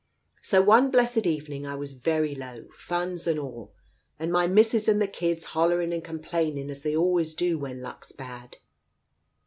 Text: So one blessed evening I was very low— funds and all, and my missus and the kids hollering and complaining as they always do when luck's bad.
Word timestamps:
So 0.41 0.63
one 0.63 0.89
blessed 0.89 1.27
evening 1.27 1.67
I 1.67 1.75
was 1.75 1.93
very 1.93 2.33
low— 2.33 2.65
funds 2.89 3.27
and 3.27 3.39
all, 3.39 3.75
and 4.17 4.31
my 4.31 4.47
missus 4.47 4.87
and 4.87 4.99
the 4.99 5.07
kids 5.07 5.43
hollering 5.53 5.93
and 5.93 6.03
complaining 6.03 6.71
as 6.71 6.81
they 6.81 6.95
always 6.95 7.35
do 7.35 7.59
when 7.59 7.83
luck's 7.83 8.11
bad. 8.11 8.57